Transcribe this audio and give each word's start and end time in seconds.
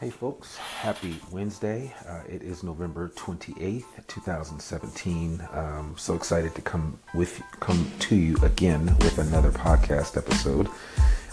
Hey 0.00 0.08
folks, 0.08 0.56
happy 0.56 1.16
Wednesday. 1.30 1.92
Uh, 2.08 2.22
it 2.26 2.40
is 2.40 2.62
November 2.62 3.10
28th, 3.16 3.84
2017. 4.06 5.46
Um, 5.52 5.94
so 5.98 6.14
excited 6.14 6.54
to 6.54 6.62
come 6.62 6.98
with 7.12 7.42
come 7.60 7.92
to 7.98 8.16
you 8.16 8.34
again 8.36 8.86
with 9.00 9.18
another 9.18 9.50
podcast 9.50 10.16
episode. 10.16 10.68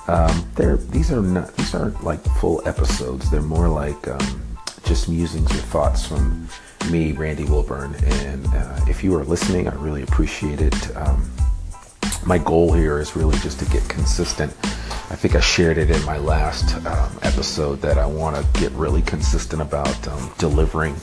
Um, 0.10 0.46
they're, 0.56 0.76
these 0.76 1.14
are 1.14 1.22
not 1.22 1.56
these 1.56 1.74
aren't 1.74 2.04
like 2.04 2.22
full 2.42 2.62
episodes. 2.68 3.32
They're 3.32 3.42
more 3.42 3.70
like 3.70 4.06
um, 4.10 4.58
just 4.84 5.08
musings 5.08 5.50
or 5.50 5.62
thoughts 5.62 6.06
from 6.06 6.50
me, 6.92 7.14
Randy 7.14 7.46
Wilburn. 7.46 7.96
And 8.04 8.46
uh, 8.48 8.82
if 8.90 9.02
you 9.02 9.16
are 9.16 9.24
listening, 9.24 9.70
I 9.70 9.76
really 9.76 10.04
appreciate 10.04 10.60
it. 10.60 10.98
Um, 10.98 11.32
my 12.26 12.38
goal 12.38 12.74
here 12.74 13.00
is 13.00 13.16
really 13.16 13.38
just 13.38 13.60
to 13.60 13.66
get 13.68 13.88
consistent 13.88 14.54
I 15.10 15.16
think 15.16 15.36
I 15.36 15.40
shared 15.40 15.78
it 15.78 15.90
in 15.90 16.04
my 16.04 16.18
last 16.18 16.76
um, 16.86 17.20
episode 17.22 17.80
that 17.82 17.98
I 17.98 18.06
want 18.06 18.36
to 18.36 18.60
get 18.60 18.74
really 18.74 19.02
consistent 19.02 19.62
about 19.62 20.06
um, 20.10 20.34
delivering 20.38 20.96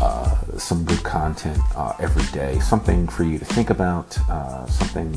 uh, 0.00 0.36
some 0.56 0.84
good 0.84 1.02
content 1.02 1.58
uh, 1.74 1.94
every 1.98 2.22
day, 2.32 2.60
something 2.60 3.08
for 3.08 3.24
you 3.24 3.40
to 3.40 3.44
think 3.44 3.70
about, 3.70 4.16
uh, 4.30 4.66
something 4.66 5.10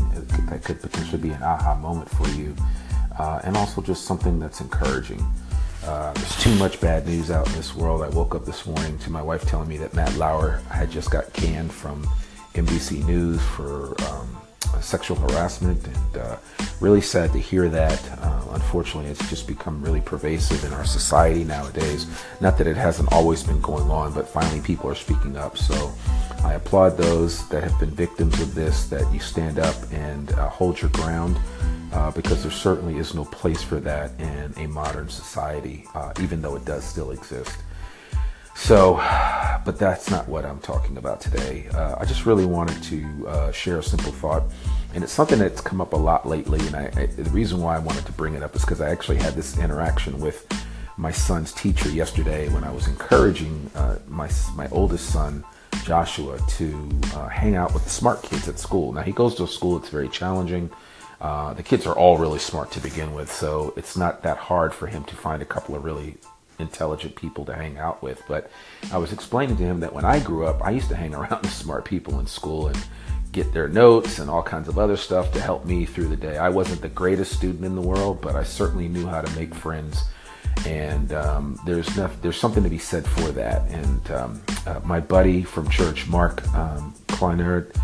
that 0.50 0.64
could 0.64 0.82
potentially 0.82 1.22
be 1.22 1.30
an 1.30 1.44
aha 1.44 1.76
moment 1.76 2.10
for 2.10 2.28
you, 2.30 2.56
uh, 3.20 3.40
and 3.44 3.56
also 3.56 3.82
just 3.82 4.06
something 4.06 4.40
that's 4.40 4.62
encouraging. 4.62 5.24
Uh, 5.86 6.12
there's 6.14 6.42
too 6.42 6.56
much 6.56 6.82
bad 6.82 7.06
news 7.06 7.30
out 7.30 7.46
in 7.46 7.54
this 7.54 7.76
world. 7.76 8.02
I 8.02 8.10
woke 8.10 8.34
up 8.34 8.46
this 8.46 8.66
morning 8.66 8.98
to 9.00 9.12
my 9.12 9.22
wife 9.22 9.46
telling 9.46 9.68
me 9.68 9.78
that 9.78 9.94
Matt 9.94 10.16
Lauer 10.18 10.60
had 10.72 10.90
just 10.90 11.12
got 11.12 11.32
canned 11.34 11.72
from 11.72 12.04
NBC 12.56 13.06
News 13.06 13.42
for 13.56 13.94
um, 14.10 14.38
sexual 14.84 15.18
harassment, 15.18 15.86
and 15.86 16.18
uh, 16.18 16.38
really 16.80 17.02
sad 17.02 17.32
to 17.34 17.40
hear 17.40 17.70
that. 17.70 18.02
Uh, 18.22 18.42
unfortunately, 18.52 19.10
it's 19.10 19.30
just 19.30 19.48
become 19.48 19.82
really 19.82 20.02
pervasive 20.02 20.64
in 20.64 20.74
our 20.74 20.86
society 20.86 21.44
nowadays. 21.44 22.08
Not 22.42 22.58
that 22.58 22.68
it 22.68 22.78
hasn't 22.78 23.12
always 23.12 23.44
been 23.44 23.62
going 23.62 23.90
on, 23.90 24.14
but 24.14 24.28
finally 24.28 24.62
people 24.62 24.90
are 24.90 24.96
speaking 24.96 25.38
up. 25.38 25.58
So 25.58 25.94
I 26.44 26.54
applaud 26.54 26.98
those 26.98 27.48
that 27.50 27.64
have 27.64 27.80
been 27.80 27.92
victims 27.92 28.40
of 28.42 28.54
this, 28.54 28.88
that 28.88 29.12
you 29.14 29.20
stand 29.20 29.60
up 29.60 29.76
and 29.92 30.32
uh, 30.34 30.50
hold 30.50 30.82
your 30.82 30.92
ground. 30.92 31.40
Uh, 31.94 32.10
because 32.10 32.42
there 32.42 32.52
certainly 32.52 32.98
is 32.98 33.14
no 33.14 33.24
place 33.26 33.62
for 33.62 33.80
that 33.80 34.10
in 34.20 34.52
a 34.58 34.66
modern 34.66 35.08
society, 35.08 35.86
uh, 35.94 36.12
even 36.20 36.42
though 36.42 36.56
it 36.56 36.66
does 36.66 36.84
still 36.84 37.12
exist. 37.12 37.56
So, 38.56 38.96
but 39.66 39.78
that's 39.78 40.10
not 40.10 40.28
what 40.28 40.46
I'm 40.46 40.60
talking 40.60 40.98
about 40.98 41.22
today. 41.22 41.68
Uh, 41.74 41.96
I 42.00 42.06
just 42.06 42.26
really 42.26 42.46
wanted 42.46 42.82
to 42.84 43.28
uh, 43.28 43.52
share 43.52 43.80
a 43.80 43.84
simple 43.84 44.12
thought, 44.12 44.44
and 44.94 45.04
it's 45.04 45.14
something 45.14 45.40
that's 45.40 45.62
come 45.62 45.82
up 45.82 45.94
a 45.94 45.98
lot 45.98 46.28
lately. 46.28 46.60
And 46.68 46.76
I, 46.76 46.92
I, 46.96 47.06
the 47.08 47.30
reason 47.32 47.62
why 47.62 47.76
I 47.76 47.80
wanted 47.80 48.06
to 48.06 48.12
bring 48.12 48.36
it 48.36 48.44
up 48.44 48.56
is 48.56 48.62
because 48.62 48.82
I 48.82 48.90
actually 48.90 49.18
had 49.18 49.34
this 49.34 49.58
interaction 49.58 50.20
with 50.20 50.48
my 50.98 51.12
son's 51.12 51.52
teacher 51.54 51.90
yesterday 51.90 52.50
when 52.50 52.64
I 52.64 52.72
was 52.72 52.88
encouraging 52.88 53.70
uh, 53.76 53.98
my 54.08 54.30
my 54.56 54.68
oldest 54.70 55.10
son 55.10 55.44
Joshua 55.84 56.40
to 56.48 56.90
uh, 57.16 57.28
hang 57.28 57.56
out 57.56 57.74
with 57.74 57.84
the 57.84 57.90
smart 57.90 58.22
kids 58.22 58.48
at 58.48 58.60
school. 58.60 58.94
Now 58.94 59.02
he 59.02 59.12
goes 59.12 59.36
to 59.36 59.44
a 59.44 59.48
school 59.48 59.80
that's 59.80 59.90
very 59.90 60.08
challenging. 60.08 60.70
Uh, 61.20 61.54
the 61.54 61.64
kids 61.64 61.86
are 61.86 61.96
all 61.96 62.18
really 62.18 62.40
smart 62.40 62.70
to 62.72 62.82
begin 62.82 63.14
with, 63.14 63.32
so 63.32 63.74
it's 63.78 63.96
not 63.96 64.24
that 64.24 64.38
hard 64.38 64.74
for 64.74 64.88
him 64.88 65.04
to 65.06 65.16
find 65.16 65.42
a 65.42 65.46
couple 65.46 65.76
of 65.76 65.84
really 65.84 66.18
intelligent 66.60 67.16
people 67.16 67.46
to 67.46 67.54
hang 67.54 67.78
out 67.78 68.02
with. 68.02 68.22
But 68.28 68.50
I 68.92 68.98
was 68.98 69.14
explaining 69.14 69.58
to 69.58 69.64
him 69.64 69.80
that 69.82 69.94
when 69.94 70.06
I 70.06 70.20
grew 70.20 70.46
up, 70.46 70.64
I 70.64 70.72
used 70.72 70.90
to 70.90 70.96
hang 70.96 71.14
around 71.16 71.42
with 71.42 71.54
smart 71.54 71.86
people 71.86 72.20
in 72.20 72.28
school 72.28 72.68
and 72.68 72.78
get 73.32 73.52
their 73.52 73.68
notes 73.68 74.20
and 74.20 74.30
all 74.30 74.44
kinds 74.44 74.68
of 74.68 74.78
other 74.78 74.96
stuff 74.96 75.32
to 75.34 75.42
help 75.42 75.66
me 75.66 75.86
through 75.86 76.08
the 76.08 76.16
day. 76.16 76.38
I 76.38 76.50
wasn't 76.50 76.82
the 76.82 76.90
greatest 76.90 77.34
student 77.34 77.66
in 77.66 77.76
the 77.76 77.82
world, 77.82 78.22
but 78.22 78.36
I 78.36 78.44
certainly 78.44 78.88
knew 78.88 79.08
how 79.08 79.22
to 79.22 79.40
make 79.40 79.54
friends. 79.54 80.04
And 80.68 81.12
um, 81.14 81.60
there's 81.66 81.98
no, 81.98 82.10
there's 82.22 82.38
something 82.38 82.64
to 82.64 82.70
be 82.70 82.78
said 82.78 83.06
for 83.06 83.32
that. 83.32 83.68
And 83.70 84.12
um, 84.12 84.42
uh, 84.68 84.80
my 84.84 85.00
buddy 85.00 85.44
from 85.44 85.68
church, 85.70 86.08
Mark 86.08 86.48
um, 86.54 86.94
Kleinert, 87.08 87.76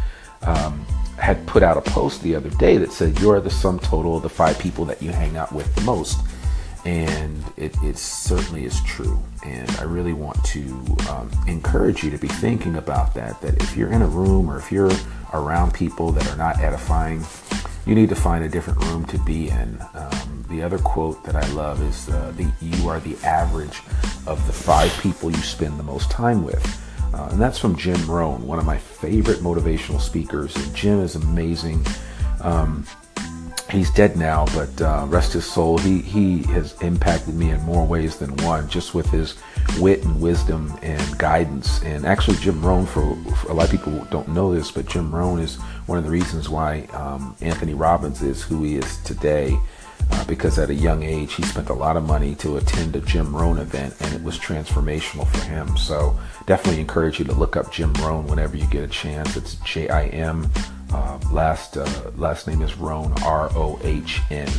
um, 0.43 0.85
had 1.17 1.45
put 1.47 1.63
out 1.63 1.77
a 1.77 1.81
post 1.81 2.21
the 2.21 2.35
other 2.35 2.49
day 2.51 2.77
that 2.77 2.91
said, 2.91 3.19
"You're 3.19 3.41
the 3.41 3.49
sum 3.49 3.79
total 3.79 4.17
of 4.17 4.23
the 4.23 4.29
five 4.29 4.57
people 4.57 4.85
that 4.85 5.01
you 5.01 5.11
hang 5.11 5.35
out 5.35 5.51
with 5.51 5.73
the 5.75 5.81
most." 5.81 6.19
And 6.85 7.43
it, 7.57 7.75
it, 7.83 7.97
certainly 7.97 8.65
is 8.65 8.81
true. 8.83 9.21
And 9.45 9.69
I 9.71 9.83
really 9.83 10.13
want 10.13 10.43
to 10.45 10.61
um, 11.09 11.29
encourage 11.47 12.03
you 12.03 12.11
to 12.11 12.17
be 12.17 12.27
thinking 12.27 12.75
about 12.75 13.13
that. 13.15 13.41
That 13.41 13.61
if 13.61 13.75
you're 13.75 13.91
in 13.91 14.01
a 14.01 14.07
room 14.07 14.49
or 14.49 14.57
if 14.57 14.71
you're 14.71 14.91
around 15.33 15.73
people 15.73 16.11
that 16.13 16.27
are 16.29 16.37
not 16.37 16.59
edifying, 16.59 17.23
you 17.85 17.95
need 17.95 18.09
to 18.09 18.15
find 18.15 18.43
a 18.43 18.49
different 18.49 18.83
room 18.85 19.05
to 19.07 19.17
be 19.19 19.49
in. 19.49 19.79
Um, 19.93 20.45
the 20.49 20.61
other 20.63 20.77
quote 20.77 21.23
that 21.25 21.35
I 21.35 21.47
love 21.51 21.81
is 21.81 22.09
uh, 22.09 22.33
the 22.37 22.51
"You 22.61 22.89
are 22.89 22.99
the 22.99 23.17
average 23.25 23.81
of 24.25 24.45
the 24.47 24.53
five 24.53 24.91
people 25.01 25.31
you 25.31 25.41
spend 25.41 25.77
the 25.77 25.83
most 25.83 26.09
time 26.09 26.43
with." 26.43 26.85
Uh, 27.13 27.29
and 27.31 27.41
that's 27.41 27.57
from 27.57 27.75
Jim 27.75 28.09
Rohn, 28.09 28.45
one 28.45 28.59
of 28.59 28.65
my 28.65 28.77
favorite 28.77 29.39
motivational 29.39 29.99
speakers. 29.99 30.55
And 30.55 30.75
Jim 30.75 30.99
is 30.99 31.15
amazing. 31.15 31.85
Um, 32.41 32.85
he's 33.71 33.91
dead 33.91 34.17
now, 34.17 34.45
but 34.53 34.81
uh, 34.81 35.05
rest 35.07 35.33
his 35.33 35.45
soul. 35.45 35.77
He 35.77 35.99
he 36.01 36.43
has 36.53 36.79
impacted 36.81 37.35
me 37.35 37.51
in 37.51 37.61
more 37.61 37.85
ways 37.85 38.17
than 38.17 38.35
one, 38.37 38.67
just 38.69 38.93
with 38.93 39.09
his 39.09 39.35
wit 39.79 40.03
and 40.03 40.19
wisdom 40.21 40.77
and 40.81 41.17
guidance. 41.17 41.81
And 41.83 42.05
actually, 42.05 42.37
Jim 42.37 42.61
Rohn, 42.61 42.85
for, 42.85 43.15
for 43.35 43.51
a 43.51 43.53
lot 43.53 43.65
of 43.65 43.71
people 43.71 44.05
don't 44.09 44.29
know 44.29 44.53
this, 44.53 44.71
but 44.71 44.87
Jim 44.87 45.13
Rohn 45.13 45.39
is 45.39 45.57
one 45.85 45.97
of 45.97 46.03
the 46.03 46.11
reasons 46.11 46.49
why 46.49 46.81
um, 46.93 47.35
Anthony 47.41 47.73
Robbins 47.73 48.21
is 48.21 48.43
who 48.43 48.63
he 48.63 48.75
is 48.77 48.97
today. 49.03 49.57
Uh, 50.11 50.25
because 50.25 50.57
at 50.57 50.71
a 50.71 50.73
young 50.73 51.03
age 51.03 51.33
he 51.33 51.43
spent 51.43 51.69
a 51.69 51.73
lot 51.73 51.95
of 51.95 52.03
money 52.03 52.33
to 52.33 52.57
attend 52.57 52.95
a 52.95 53.01
Jim 53.01 53.35
Rohn 53.35 53.59
event 53.59 53.93
and 53.99 54.11
it 54.11 54.23
was 54.23 54.39
transformational 54.39 55.27
for 55.27 55.43
him. 55.43 55.77
So 55.77 56.17
definitely 56.47 56.81
encourage 56.81 57.19
you 57.19 57.25
to 57.25 57.33
look 57.33 57.55
up 57.55 57.71
Jim 57.71 57.93
Rohn 57.95 58.25
whenever 58.25 58.57
you 58.57 58.65
get 58.67 58.83
a 58.83 58.87
chance. 58.87 59.37
It's 59.37 59.55
J 59.57 59.87
I 59.89 60.05
M 60.07 60.49
uh, 60.91 61.19
last 61.31 61.77
uh, 61.77 62.11
last 62.15 62.47
name 62.47 62.61
is 62.61 62.77
Rohn, 62.77 63.13
R 63.23 63.49
O 63.55 63.79
H 63.83 64.21
N. 64.29 64.49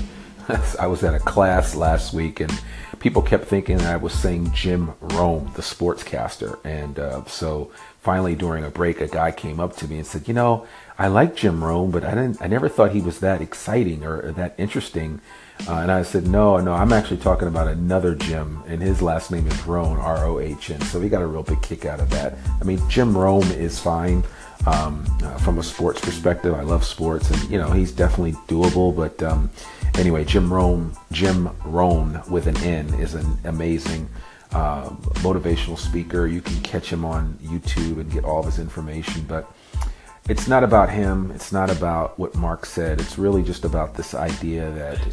I 0.78 0.86
was 0.86 1.04
at 1.04 1.14
a 1.14 1.18
class 1.18 1.74
last 1.74 2.12
week 2.12 2.40
and 2.40 2.52
people 3.00 3.22
kept 3.22 3.46
thinking 3.46 3.80
I 3.80 3.96
was 3.96 4.12
saying 4.12 4.52
Jim 4.52 4.92
Rome, 5.00 5.50
the 5.56 5.62
sportscaster. 5.62 6.58
And 6.64 6.98
uh, 6.98 7.24
so 7.24 7.72
finally, 8.00 8.34
during 8.34 8.64
a 8.64 8.70
break, 8.70 9.00
a 9.00 9.08
guy 9.08 9.32
came 9.32 9.58
up 9.58 9.76
to 9.76 9.88
me 9.88 9.98
and 9.98 10.06
said, 10.06 10.28
"You 10.28 10.34
know, 10.34 10.66
I 10.98 11.08
like 11.08 11.34
Jim 11.34 11.64
Rome, 11.64 11.90
but 11.90 12.04
I 12.04 12.10
didn't. 12.10 12.40
I 12.40 12.46
never 12.46 12.68
thought 12.68 12.92
he 12.92 13.00
was 13.00 13.20
that 13.20 13.40
exciting 13.40 14.04
or, 14.04 14.20
or 14.20 14.32
that 14.32 14.54
interesting." 14.58 15.20
Uh, 15.68 15.74
and 15.74 15.90
I 15.90 16.02
said, 16.02 16.26
"No, 16.26 16.58
no, 16.58 16.74
I'm 16.74 16.92
actually 16.92 17.18
talking 17.18 17.48
about 17.48 17.68
another 17.68 18.14
Jim, 18.14 18.62
and 18.66 18.80
his 18.80 19.02
last 19.02 19.30
name 19.30 19.46
is 19.46 19.66
Roan 19.66 19.96
Rohn, 19.96 19.98
R 19.98 20.26
O 20.26 20.38
H 20.38 20.70
N." 20.70 20.80
So 20.82 21.00
he 21.00 21.08
got 21.08 21.22
a 21.22 21.26
real 21.26 21.42
big 21.42 21.62
kick 21.62 21.84
out 21.84 22.00
of 22.00 22.10
that. 22.10 22.36
I 22.60 22.64
mean, 22.64 22.80
Jim 22.88 23.16
Rome 23.16 23.50
is 23.52 23.78
fine 23.78 24.22
um, 24.66 25.04
uh, 25.22 25.36
from 25.38 25.58
a 25.58 25.62
sports 25.62 26.00
perspective. 26.00 26.54
I 26.54 26.62
love 26.62 26.84
sports, 26.84 27.30
and 27.30 27.50
you 27.50 27.58
know 27.58 27.70
he's 27.70 27.92
definitely 27.92 28.32
doable. 28.48 28.94
But 28.94 29.22
um, 29.22 29.50
anyway, 29.98 30.24
Jim 30.24 30.52
Rohn, 30.52 30.92
Jim 31.12 31.50
Rohn 31.64 32.20
with 32.30 32.46
an 32.46 32.56
N 32.58 32.92
is 32.94 33.14
an 33.14 33.38
amazing 33.44 34.08
uh, 34.52 34.90
motivational 35.22 35.78
speaker. 35.78 36.26
You 36.26 36.40
can 36.40 36.60
catch 36.62 36.92
him 36.92 37.04
on 37.04 37.38
YouTube 37.42 38.00
and 38.00 38.10
get 38.10 38.24
all 38.24 38.40
of 38.40 38.46
his 38.46 38.58
information, 38.58 39.24
but. 39.28 39.50
It's 40.28 40.46
not 40.46 40.62
about 40.62 40.90
him. 40.90 41.32
It's 41.32 41.50
not 41.50 41.70
about 41.70 42.16
what 42.16 42.36
Mark 42.36 42.64
said. 42.64 43.00
It's 43.00 43.18
really 43.18 43.42
just 43.42 43.64
about 43.64 43.94
this 43.94 44.14
idea 44.14 44.70
that 44.72 45.04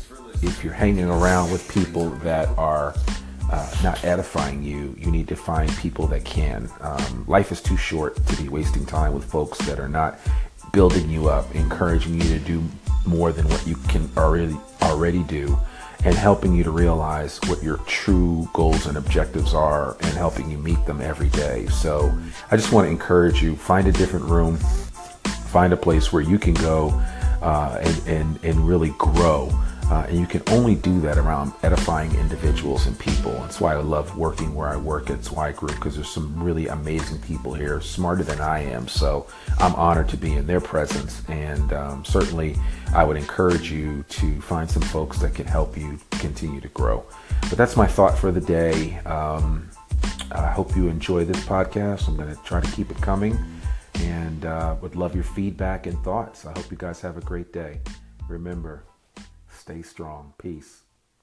if 0.43 0.63
you're 0.63 0.73
hanging 0.73 1.05
around 1.09 1.51
with 1.51 1.67
people 1.73 2.09
that 2.21 2.49
are 2.49 2.93
uh, 3.51 3.75
not 3.83 4.03
edifying 4.03 4.61
you, 4.63 4.95
you 4.97 5.09
need 5.11 5.27
to 5.27 5.35
find 5.35 5.69
people 5.77 6.07
that 6.07 6.25
can. 6.25 6.69
Um, 6.81 7.25
life 7.27 7.51
is 7.51 7.61
too 7.61 7.77
short 7.77 8.15
to 8.15 8.41
be 8.41 8.49
wasting 8.49 8.85
time 8.85 9.13
with 9.13 9.23
folks 9.23 9.57
that 9.59 9.79
are 9.79 9.89
not 9.89 10.19
building 10.73 11.09
you 11.09 11.29
up, 11.29 11.53
encouraging 11.55 12.15
you 12.15 12.27
to 12.27 12.39
do 12.39 12.63
more 13.05 13.31
than 13.31 13.47
what 13.47 13.65
you 13.65 13.75
can 13.87 14.09
already 14.17 14.57
already 14.81 15.23
do, 15.23 15.57
and 16.03 16.13
helping 16.13 16.53
you 16.53 16.63
to 16.63 16.71
realize 16.71 17.39
what 17.47 17.63
your 17.63 17.77
true 17.87 18.49
goals 18.53 18.85
and 18.85 18.97
objectives 18.97 19.53
are, 19.53 19.95
and 20.01 20.13
helping 20.13 20.51
you 20.51 20.57
meet 20.57 20.85
them 20.85 21.01
every 21.01 21.29
day. 21.29 21.67
So, 21.67 22.15
I 22.51 22.57
just 22.57 22.71
want 22.73 22.85
to 22.85 22.91
encourage 22.91 23.41
you: 23.41 23.55
find 23.55 23.87
a 23.87 23.93
different 23.93 24.25
room, 24.25 24.57
find 25.47 25.71
a 25.71 25.77
place 25.77 26.11
where 26.11 26.21
you 26.21 26.37
can 26.37 26.53
go 26.55 26.89
uh, 27.41 27.79
and, 27.81 28.07
and 28.07 28.39
and 28.43 28.67
really 28.67 28.93
grow. 28.97 29.51
Uh, 29.89 30.05
and 30.09 30.19
you 30.19 30.25
can 30.25 30.43
only 30.47 30.75
do 30.75 30.99
that 30.99 31.17
around 31.17 31.53
edifying 31.63 32.13
individuals 32.15 32.87
and 32.87 32.99
people. 32.99 33.31
That's 33.31 33.61
why 33.61 33.73
I 33.73 33.77
love 33.77 34.17
working 34.17 34.53
where 34.53 34.67
I 34.67 34.75
work 34.75 35.09
at 35.09 35.23
Zweig 35.23 35.55
Group 35.55 35.75
because 35.75 35.95
there's 35.95 36.09
some 36.09 36.43
really 36.43 36.67
amazing 36.67 37.19
people 37.19 37.53
here, 37.53 37.79
smarter 37.79 38.23
than 38.23 38.41
I 38.41 38.63
am. 38.63 38.89
So 38.89 39.27
I'm 39.59 39.73
honored 39.75 40.09
to 40.09 40.17
be 40.17 40.33
in 40.33 40.45
their 40.45 40.59
presence. 40.59 41.21
And 41.29 41.71
um, 41.71 42.03
certainly, 42.03 42.57
I 42.93 43.05
would 43.05 43.15
encourage 43.15 43.71
you 43.71 44.03
to 44.09 44.41
find 44.41 44.69
some 44.69 44.81
folks 44.83 45.19
that 45.19 45.33
can 45.33 45.47
help 45.47 45.77
you 45.77 45.97
continue 46.11 46.59
to 46.59 46.69
grow. 46.69 47.05
But 47.43 47.57
that's 47.57 47.77
my 47.77 47.87
thought 47.87 48.17
for 48.17 48.31
the 48.31 48.41
day. 48.41 48.97
Um, 48.99 49.69
I 50.31 50.51
hope 50.51 50.75
you 50.75 50.89
enjoy 50.89 51.23
this 51.23 51.43
podcast. 51.45 52.09
I'm 52.09 52.17
going 52.17 52.35
to 52.35 52.41
try 52.43 52.59
to 52.59 52.71
keep 52.71 52.91
it 52.91 52.97
coming 52.97 53.37
and 54.01 54.45
uh, 54.45 54.75
would 54.81 54.95
love 54.95 55.15
your 55.15 55.23
feedback 55.23 55.87
and 55.87 55.97
thoughts. 56.03 56.45
I 56.45 56.51
hope 56.51 56.69
you 56.69 56.77
guys 56.77 56.99
have 57.01 57.17
a 57.17 57.21
great 57.21 57.53
day. 57.53 57.79
Remember, 58.27 58.83
Stay 59.67 59.81
strong. 59.81 60.33
Peace. 60.37 60.86